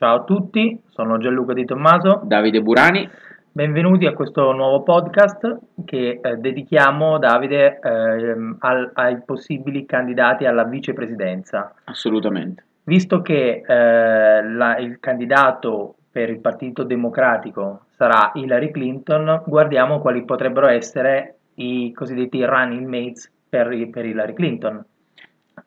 [0.00, 2.22] Ciao a tutti, sono Gianluca Di Tommaso.
[2.24, 3.06] Davide Burani.
[3.52, 10.64] Benvenuti a questo nuovo podcast che eh, dedichiamo, Davide, eh, al, ai possibili candidati alla
[10.64, 11.74] vicepresidenza.
[11.84, 12.64] Assolutamente.
[12.84, 20.24] Visto che eh, la, il candidato per il Partito Democratico sarà Hillary Clinton, guardiamo quali
[20.24, 24.82] potrebbero essere i cosiddetti running mates per, per Hillary Clinton.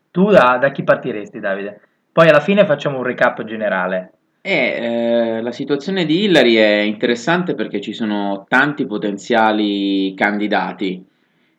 [0.09, 1.81] Tu da, da chi partiresti, Davide?
[2.11, 4.13] Poi alla fine facciamo un recap generale.
[4.45, 11.01] Eh, eh, la situazione di Hillary è interessante perché ci sono tanti potenziali candidati.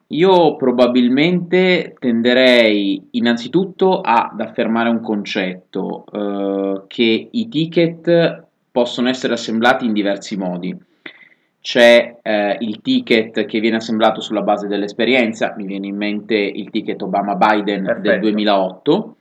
[0.09, 9.87] Io probabilmente tenderei innanzitutto ad affermare un concetto, eh, che i ticket possono essere assemblati
[9.87, 10.77] in diversi modi.
[11.63, 16.69] C'è eh, il ticket che viene assemblato sulla base dell'esperienza, mi viene in mente il
[16.69, 19.17] ticket Obama-Biden del 2008,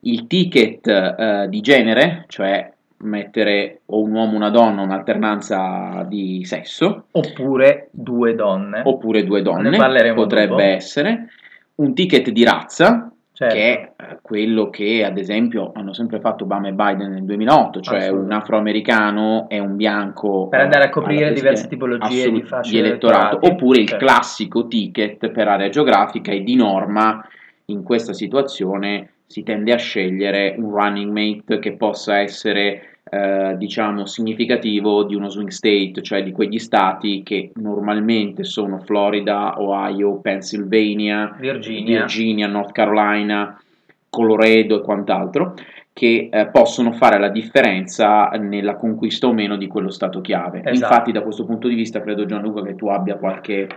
[0.00, 2.72] il ticket eh, di genere, cioè
[3.02, 7.06] mettere o un uomo o una donna, un'alternanza di sesso.
[7.10, 8.82] Oppure due donne.
[8.84, 9.76] Oppure due donne,
[10.14, 10.60] potrebbe dopo.
[10.60, 11.28] essere.
[11.74, 13.54] Un ticket di razza, certo.
[13.54, 17.80] che è eh, quello che ad esempio hanno sempre fatto Obama e Biden nel 2008,
[17.80, 20.48] cioè un afroamericano e un bianco.
[20.48, 23.38] Per andare a coprire diverse tipologie di fasce di elettorato.
[23.42, 23.94] Oppure certo.
[23.94, 27.26] il classico ticket per area geografica e di norma
[27.66, 34.06] in questa situazione si tende a scegliere un running mate che possa essere eh, diciamo
[34.06, 41.36] significativo di uno swing state, cioè di quegli stati che normalmente sono Florida, Ohio, Pennsylvania,
[41.38, 43.60] Virginia, Virginia North Carolina,
[44.08, 45.54] Colorado e quant'altro
[45.92, 50.62] che eh, possono fare la differenza nella conquista o meno di quello stato chiave.
[50.64, 50.72] Esatto.
[50.72, 53.68] Infatti, da questo punto di vista, credo Gianluca che tu abbia qualche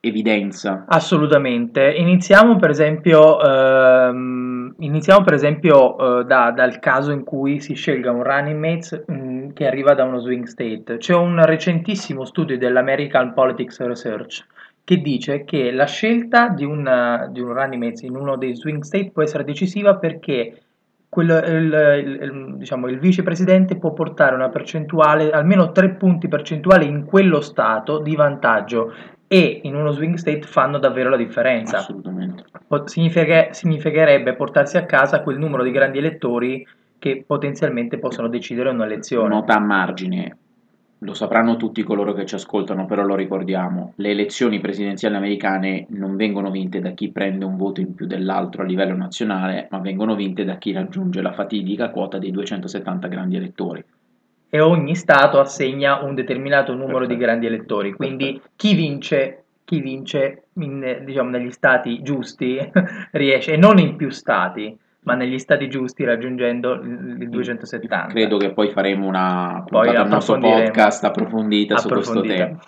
[0.00, 0.84] evidenza.
[0.86, 1.94] Assolutamente.
[1.96, 8.10] Iniziamo per esempio, ehm, iniziamo per esempio eh, da, dal caso in cui si scelga
[8.10, 10.98] un running mate mm, che arriva da uno swing state.
[10.98, 14.46] C'è un recentissimo studio dell'American Politics Research
[14.84, 18.82] che dice che la scelta di un, di un running mate in uno dei swing
[18.82, 20.62] state può essere decisiva perché
[21.08, 21.72] quello, il,
[22.04, 27.40] il, il, diciamo, il, vicepresidente può portare una percentuale, almeno tre punti percentuali in quello
[27.40, 28.92] stato di vantaggio
[29.28, 31.76] e in uno swing state fanno davvero la differenza.
[31.76, 32.44] Assolutamente.
[32.86, 36.66] Significa, significherebbe portarsi a casa quel numero di grandi elettori
[36.98, 39.28] che potenzialmente possono decidere un'elezione.
[39.28, 40.36] Nota a margine,
[41.00, 46.16] lo sapranno tutti coloro che ci ascoltano, però lo ricordiamo, le elezioni presidenziali americane non
[46.16, 50.16] vengono vinte da chi prende un voto in più dell'altro a livello nazionale, ma vengono
[50.16, 53.84] vinte da chi raggiunge la fatidica quota dei 270 grandi elettori
[54.50, 57.92] e ogni Stato assegna un determinato numero di grandi elettori.
[57.92, 62.58] Quindi chi vince, chi vince in, diciamo, negli Stati giusti
[63.12, 68.06] riesce, e non in più Stati, ma negli Stati giusti raggiungendo il 270.
[68.06, 72.58] Credo che poi faremo una poi puntata nostro podcast approfondita, approfondita su questo tema.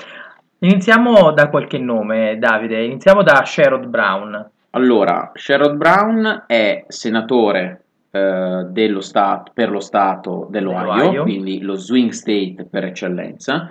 [0.62, 2.84] Iniziamo da qualche nome, Davide.
[2.84, 4.50] Iniziamo da Sherrod Brown.
[4.70, 12.66] Allora, Sherrod Brown è senatore dello stato, per lo Stato dell'Ohio, quindi lo swing state
[12.68, 13.68] per eccellenza.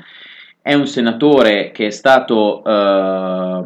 [0.61, 3.63] È un senatore che è stato eh,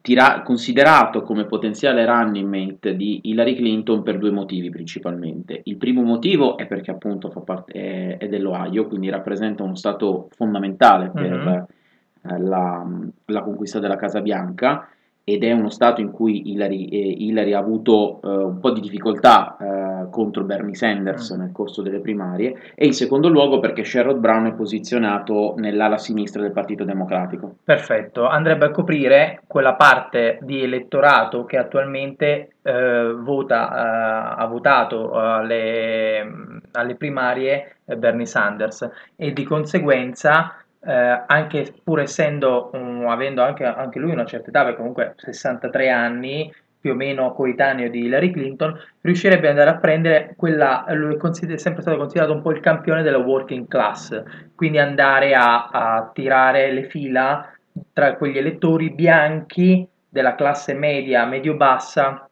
[0.00, 5.60] tira- considerato come potenziale running mate di Hillary Clinton per due motivi principalmente.
[5.64, 10.28] Il primo motivo è perché appunto fa parte, è, è dell'Ohio, quindi rappresenta uno stato
[10.34, 12.48] fondamentale per mm-hmm.
[12.48, 12.86] la,
[13.26, 14.88] la conquista della Casa Bianca
[15.28, 18.80] ed è uno stato in cui Hillary, eh, Hillary ha avuto eh, un po' di
[18.80, 21.38] difficoltà eh, contro Bernie Sanders mm.
[21.38, 26.40] nel corso delle primarie e in secondo luogo perché Sherrod Brown è posizionato nell'ala sinistra
[26.40, 27.56] del Partito Democratico.
[27.62, 35.12] Perfetto, andrebbe a coprire quella parte di elettorato che attualmente eh, vota, eh, ha votato
[35.12, 36.26] alle,
[36.72, 40.54] alle primarie eh, Bernie Sanders e di conseguenza
[40.88, 45.90] eh, anche pur essendo um, avendo anche, anche, lui una certa età, perché comunque 63
[45.90, 46.50] anni,
[46.80, 51.18] più o meno coetaneo di Hillary Clinton, riuscirebbe ad andare a prendere quella, lui è,
[51.18, 54.22] è sempre stato considerato un po' il campione della working class,
[54.54, 57.52] quindi andare a, a tirare le fila
[57.92, 62.26] tra quegli elettori bianchi della classe media, medio-bassa,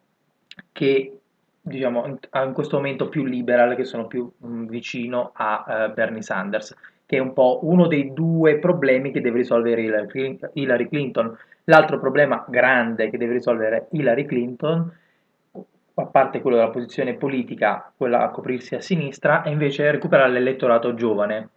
[0.71, 1.19] che
[1.61, 6.23] diciamo in questo momento più liberal, che sono più mh, mm, vicino a uh, Bernie
[6.23, 6.75] Sanders
[7.07, 9.81] che è un po' uno dei due problemi che deve risolvere
[10.53, 11.35] Hillary Clinton.
[11.63, 14.91] L'altro problema grande che deve risolvere Hillary Clinton,
[15.93, 20.93] a parte quello della posizione politica, quella a coprirsi a sinistra, è invece recuperare l'elettorato
[20.95, 21.49] giovane,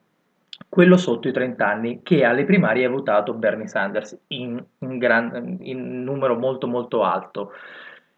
[0.69, 5.57] quello sotto i 30 anni, che alle primarie ha votato Bernie Sanders in, in, gran,
[5.63, 7.53] in numero molto molto alto.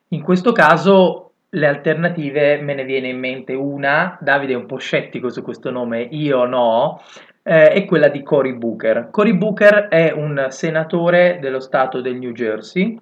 [0.08, 4.78] In questo caso le alternative me ne viene in mente una, Davide è un po'
[4.78, 7.02] scettico su questo nome, io no,
[7.42, 9.08] eh, è quella di Cory Booker.
[9.10, 12.98] Cory Booker è un senatore dello stato del New Jersey,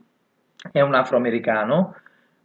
[0.73, 1.95] è un afroamericano,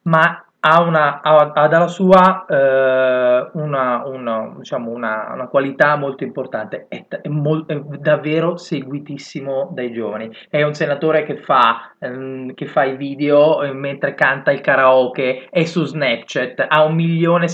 [0.04, 6.24] ma ha, una, ha, ha dalla sua eh, una, una, diciamo una, una, qualità molto
[6.24, 10.32] importante, è, è, mol, è, davvero seguitissimo dai giovani.
[10.50, 15.48] È un senatore che fa, ehm, che fa i video eh, mentre canta il karaoke,
[15.52, 17.50] è su Snapchat, ha un milione e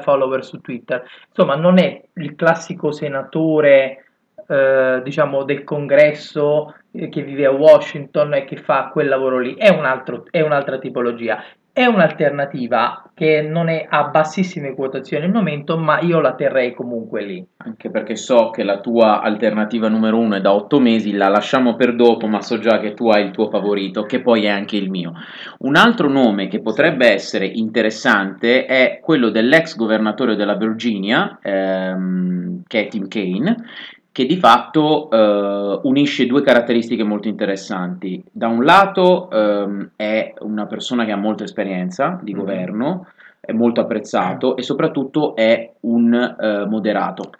[0.00, 1.04] follower su Twitter.
[1.28, 4.05] Insomma, non è il classico senatore
[4.46, 9.54] eh, diciamo, del congresso eh, che vive a Washington e che fa quel lavoro lì,
[9.54, 11.42] è, un altro, è un'altra tipologia.
[11.76, 17.22] È un'alternativa che non è a bassissime quotazioni al momento, ma io la terrei comunque
[17.22, 17.46] lì.
[17.58, 21.74] Anche perché so che la tua alternativa numero uno è da otto mesi, la lasciamo
[21.74, 24.78] per dopo, ma so già che tu hai il tuo favorito, che poi è anche
[24.78, 25.12] il mio.
[25.58, 32.86] Un altro nome che potrebbe essere interessante è quello dell'ex governatore della Virginia, ehm, che
[32.86, 33.54] è Tim Kaine,
[34.16, 38.24] che di fatto eh, unisce due caratteristiche molto interessanti.
[38.32, 42.40] Da un lato ehm, è una persona che ha molta esperienza di mm-hmm.
[42.40, 43.06] governo,
[43.38, 47.30] è molto apprezzato e soprattutto è un eh, moderato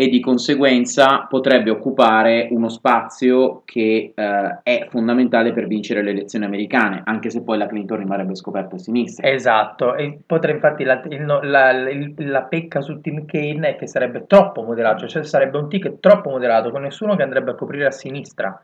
[0.00, 6.44] e di conseguenza potrebbe occupare uno spazio che eh, è fondamentale per vincere le elezioni
[6.44, 9.28] americane, anche se poi la Clinton rimarrebbe scoperta a sinistra.
[9.28, 11.72] Esatto, e potrebbe infatti la, la, la,
[12.14, 16.30] la, pecca su Tim Kaine è che sarebbe troppo moderato, cioè sarebbe un ticket troppo
[16.30, 18.56] moderato con nessuno che andrebbe a coprire a sinistra.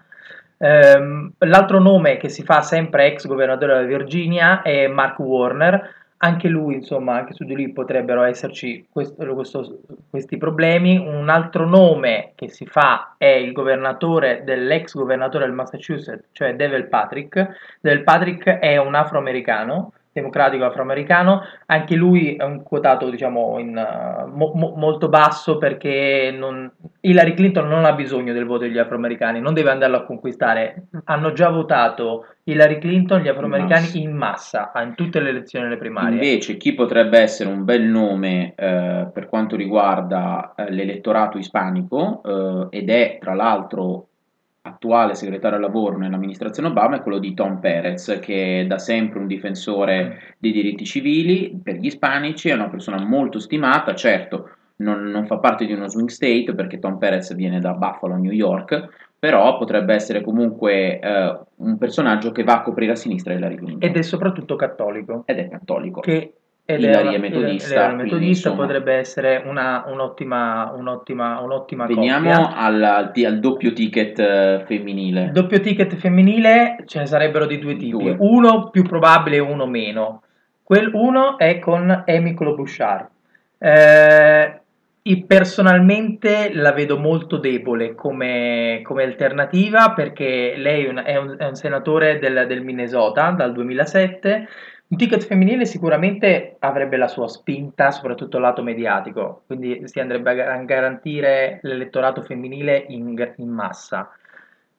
[0.58, 6.48] Ehm, l'altro nome che si fa sempre ex governatore della Virginia è Mark Warner, anche
[6.48, 10.96] lui, insomma, anche su di lui potrebbero esserci questo, questo, questi problemi.
[10.96, 16.88] Un altro nome che si fa è il governatore dell'ex governatore del Massachusetts, cioè Devil
[16.88, 17.76] Patrick.
[17.80, 24.28] Devil Patrick è un afroamericano democratico afroamericano, anche lui è un quotato diciamo in, uh,
[24.28, 26.70] mo, mo, molto basso perché non,
[27.00, 31.32] Hillary Clinton non ha bisogno del voto degli afroamericani, non deve andarlo a conquistare, hanno
[31.32, 35.78] già votato Hillary Clinton gli afroamericani in massa, in, massa, in tutte le elezioni le
[35.78, 36.12] primarie.
[36.12, 42.22] Invece chi potrebbe essere un bel nome eh, per quanto riguarda eh, l'elettorato ispanico
[42.70, 44.10] eh, ed è tra l'altro
[44.66, 49.18] attuale segretario al lavoro nell'amministrazione Obama è quello di Tom Perez, che è da sempre
[49.18, 55.04] un difensore dei diritti civili per gli ispanici, è una persona molto stimata, certo non,
[55.04, 59.12] non fa parte di uno swing state perché Tom Perez viene da Buffalo, New York,
[59.18, 63.88] però potrebbe essere comunque eh, un personaggio che va a coprire a sinistra Hillary Clinton.
[63.88, 65.22] Ed è soprattutto cattolico.
[65.26, 66.00] Ed è cattolico.
[66.00, 66.34] Che
[66.66, 72.82] ed Ilari è metodista, era metodista quindi, potrebbe essere una, un'ottima, un'ottima, un'ottima Veniamo al,
[72.82, 75.24] al, doppio ticket uh, femminile.
[75.24, 78.16] Il doppio ticket femminile ce ne sarebbero di due tipi, due.
[78.18, 80.22] uno più probabile e uno meno.
[80.62, 83.10] Quel uno è con Amy Klobuchar.
[83.58, 84.60] Eh,
[85.26, 91.46] personalmente la vedo molto debole come, come alternativa perché lei è un, è un, è
[91.46, 94.48] un senatore del, del Minnesota dal 2007
[94.94, 100.56] un ticket femminile sicuramente avrebbe la sua spinta, soprattutto lato mediatico, quindi si andrebbe a
[100.58, 104.08] garantire l'elettorato femminile in, in massa.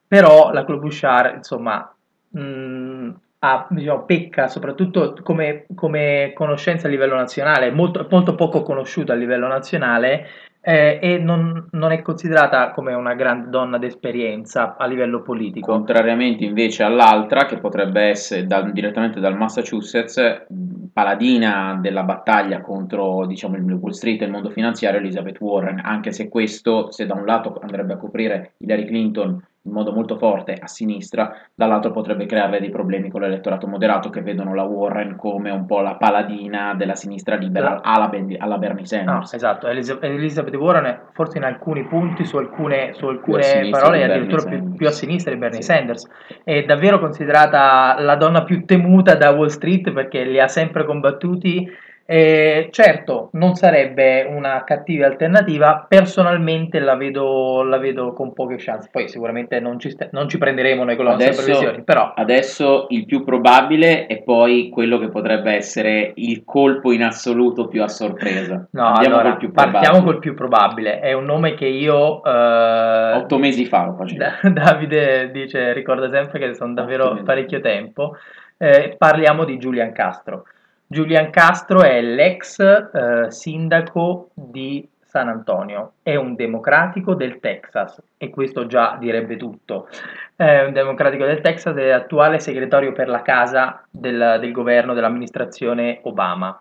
[0.08, 1.94] Però la Klobuchar, insomma,
[2.30, 3.10] mh, mm,
[3.40, 9.16] ha, diciamo, pecca soprattutto come, come, conoscenza a livello nazionale, molto, molto poco conosciuta a
[9.16, 10.28] livello nazionale
[10.68, 15.70] eh, e non, non, è considerata come una grande donna d'esperienza a livello politico.
[15.70, 20.44] Contrariamente invece all'altra, che potrebbe essere da, direttamente dal Massachusetts,
[20.92, 26.10] paladina della battaglia contro diciamo, il Wall Street e il mondo finanziario, Elizabeth Warren, anche
[26.10, 30.54] se questo, se da un lato andrebbe a coprire Hillary Clinton in modo molto forte
[30.54, 35.50] a sinistra, dall'altro potrebbe creare dei problemi con l'elettorato moderato che vedono la Warren come
[35.50, 39.30] un po' la paladina della sinistra libera alla, ben, alla Bernie Sanders.
[39.30, 44.42] No, esatto, Elizabeth Warren forse in alcuni punti, su alcune, su alcune parole è addirittura
[44.48, 45.72] più, più, a sinistra di Bernie sì.
[45.72, 46.08] Sanders.
[46.44, 51.68] È davvero considerata la donna più temuta da Wall Street perché li ha sempre combattuti
[52.08, 58.88] eh, certo, non sarebbe una cattiva alternativa, personalmente la vedo, la vedo con poche chance,
[58.92, 62.12] poi sicuramente non ci, st- non ci prenderemo noi con le nostre previsioni, però...
[62.14, 67.82] Adesso il più probabile è poi quello che potrebbe essere il colpo in assoluto più
[67.82, 68.68] a sorpresa.
[68.70, 72.22] No, Andiamo allora, col partiamo col più probabile, è un nome che io...
[72.22, 74.24] Eh, Otto mesi fa lo facevo.
[74.54, 78.16] Davide dice, ricorda sempre che sono davvero parecchio tempo,
[78.58, 80.44] eh, parliamo di Julian Castro.
[80.88, 88.30] Julian Castro è l'ex eh, sindaco di San Antonio, è un democratico del Texas e
[88.30, 89.88] questo già direbbe tutto.
[90.36, 94.94] È un democratico del Texas ed è attuale segretario per la casa del, del governo
[94.94, 96.60] dell'amministrazione Obama.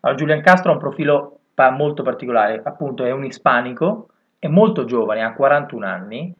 [0.00, 1.38] Allora, Julian Castro ha un profilo
[1.70, 6.34] molto particolare, appunto è un ispanico, è molto giovane, ha 41 anni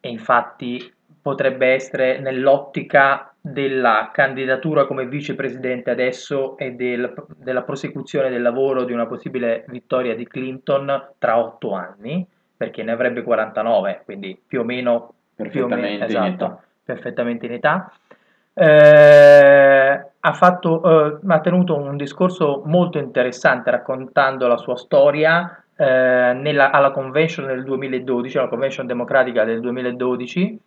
[0.00, 8.40] e infatti potrebbe essere nell'ottica della candidatura come vicepresidente adesso e del, della prosecuzione del
[8.40, 14.40] lavoro di una possibile vittoria di Clinton tra otto anni, perché ne avrebbe 49, quindi
[14.46, 16.62] più o meno perfettamente, o meno, esatto, in, età.
[16.84, 17.92] perfettamente in età.
[18.54, 26.32] Eh, ha, fatto, eh, ha, tenuto un discorso molto interessante raccontando la sua storia eh,
[26.34, 30.60] nella, alla convention del 2012, alla convention democratica del 2012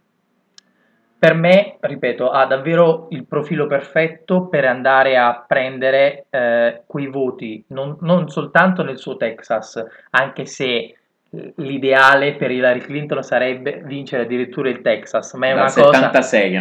[1.19, 7.63] per me, ripeto, ha davvero il profilo perfetto per andare a prendere eh, quei voti,
[7.69, 10.93] non, non, soltanto nel suo Texas, anche se
[11.29, 16.59] l'ideale per Hillary Clinton sarebbe vincere addirittura il Texas, ma è una 76 cosa.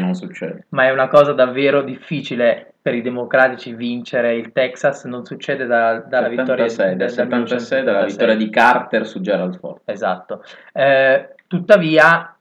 [0.70, 5.98] Ma è una cosa davvero difficile per i democratici vincere il Texas, non succede da,
[5.98, 9.80] dalla 76, vittoria del 76, dalla vittoria di Carter su Gerald Ford.
[9.84, 10.42] Esatto.
[10.72, 12.35] Eh, tuttavia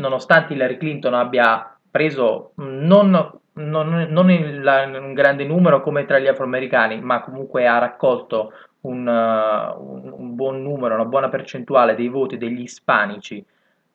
[0.00, 3.10] nonostante Hillary Clinton abbia preso non,
[3.54, 7.78] non, non in, la, in, un grande numero come tra gli afroamericani, ma comunque ha
[7.78, 8.52] raccolto
[8.82, 13.44] un, un, un buon numero, una buona percentuale dei voti degli ispanici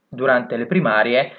[0.07, 1.31] durante le primarie,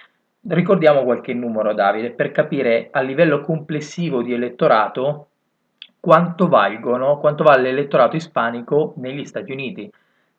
[0.48, 5.28] ricordiamo qualche numero Davide per capire a livello complessivo di elettorato
[5.98, 9.90] quanto valgono, quanto vale l'elettorato ispanico negli Stati Uniti.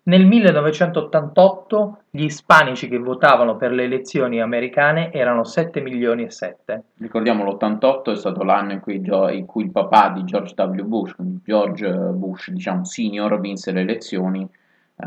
[0.08, 6.84] Nel 1988 gli ispanici che votavano per le elezioni americane erano 7 milioni e 7.
[7.00, 10.82] Ricordiamo l'88 è stato l'anno in cui, in cui, il papà di George W.
[10.84, 14.48] Bush, quindi George Bush, diciamo senior, vinse le elezioni
[14.96, 15.06] uh,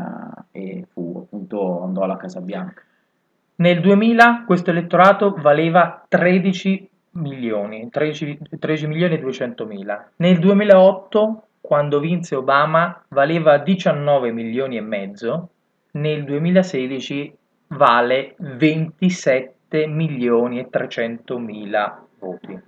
[0.51, 2.83] e fu appunto andò alla Casa Bianca.
[3.55, 10.11] Nel 2000 questo elettorato valeva 13 milioni, 13, 13 milioni e 200 mila.
[10.17, 15.51] Nel 2008 quando vinse Obama valeva 19 milioni e mezzo,
[15.91, 17.33] nel 2016
[17.67, 22.59] vale 27 milioni e 300 mila voti.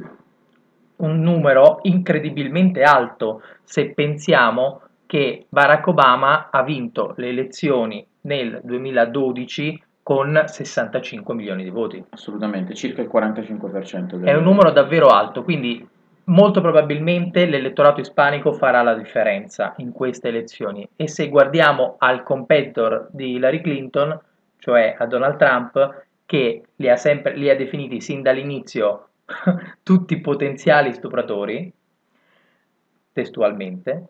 [0.96, 9.84] Un numero incredibilmente alto se pensiamo che Barack Obama ha vinto le elezioni nel 2012
[10.02, 12.02] con 65 milioni di voti.
[12.10, 14.24] Assolutamente, circa il 45%.
[14.24, 15.86] È un numero davvero alto, quindi
[16.26, 20.88] molto probabilmente l'elettorato ispanico farà la differenza in queste elezioni.
[20.96, 24.20] E se guardiamo al competitor di Hillary Clinton,
[24.58, 29.10] cioè a Donald Trump, che li ha, sempre, li ha definiti sin dall'inizio
[29.84, 31.72] tutti potenziali stupratori,
[33.12, 34.08] testualmente,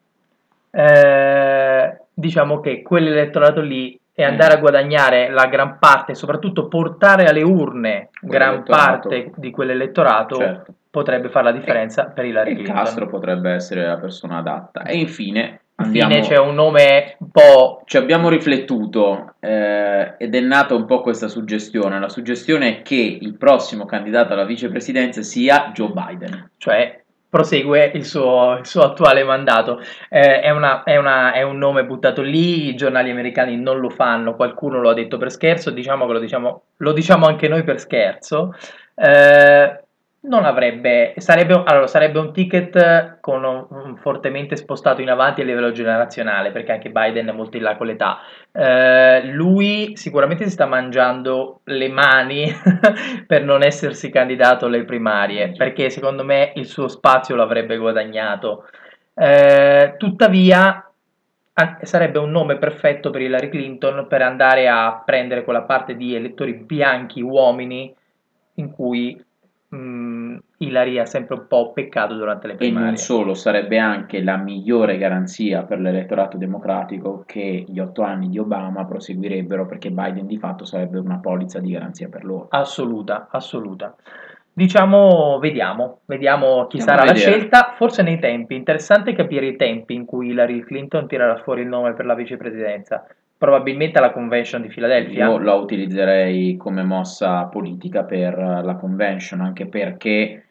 [0.72, 7.42] eh, diciamo che quell'elettorato lì e andare a guadagnare la gran parte, soprattutto portare alle
[7.42, 12.76] urne gran parte di quell'elettorato, certo potrebbe fare la differenza e, per Hillary Clinton.
[12.76, 14.84] Castro potrebbe essere la persona adatta.
[14.84, 17.82] E infine, andiamo, infine c'è un nome un po'...
[17.86, 22.00] Ci abbiamo riflettuto eh, ed è nata un po' questa suggestione.
[22.00, 26.52] La suggestione è che il prossimo candidato alla vicepresidenza sia Joe Biden.
[26.58, 27.03] Cioè
[27.34, 29.82] prosegue il suo, il suo attuale mandato.
[30.08, 33.90] Eh, è, una, è, una, è, un nome buttato lì, i giornali americani non lo
[33.90, 37.64] fanno, qualcuno lo ha detto per scherzo, diciamo che lo diciamo, lo diciamo anche noi
[37.64, 38.54] per scherzo.
[38.94, 39.83] Eh,
[40.26, 45.44] non avrebbe sarebbe, allora, sarebbe un ticket con un, un fortemente spostato in avanti a
[45.44, 48.20] livello generazionale perché anche Biden è molto in là con l'età.
[48.52, 52.50] Eh, lui sicuramente si sta mangiando le mani
[53.28, 58.68] per non essersi candidato alle primarie perché secondo me il suo spazio l'avrebbe guadagnato.
[59.16, 60.88] Eh, tuttavia
[61.82, 66.54] sarebbe un nome perfetto per Hillary Clinton per andare a prendere quella parte di elettori
[66.54, 67.94] bianchi uomini
[68.56, 69.24] in cui
[69.76, 72.88] mh, Hillary ha sempre un po' peccato durante le primarie.
[72.88, 78.30] E non solo, sarebbe anche la migliore garanzia per l'elettorato democratico che gli otto anni
[78.30, 82.48] di Obama proseguirebbero perché Biden di fatto sarebbe una polizza di garanzia per loro.
[82.50, 83.96] Assoluta, assoluta.
[84.56, 88.56] Diciamo, vediamo, vediamo chi Andiamo sarà la scelta, forse nei tempi.
[88.56, 93.04] Interessante capire i tempi in cui Hillary Clinton tirerà fuori il nome per la vicepresidenza
[93.44, 95.26] probabilmente alla convention di Filadelfia.
[95.26, 100.46] Io la utilizzerei come mossa politica per la convention, anche perché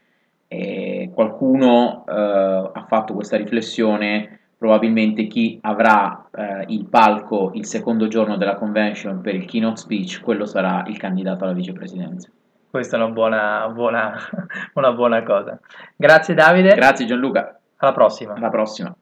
[0.46, 8.08] eh, qualcuno eh, ha fatto questa riflessione, probabilmente chi avrà eh, il palco il secondo
[8.08, 12.28] giorno della convention per il keynote speech, quello sarà il candidato alla vicepresidenza.
[12.68, 14.18] Questa è una buona, buona,
[14.74, 15.58] una buona cosa.
[15.96, 16.74] Grazie Davide.
[16.74, 17.58] Grazie Gianluca.
[17.78, 18.34] Alla prossima.
[18.34, 18.90] Alla prossima.